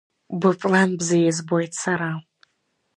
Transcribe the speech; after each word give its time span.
Быплан 0.39 0.89
бзиа 0.99 1.29
избоит 1.31 1.73
сара. 1.81 2.11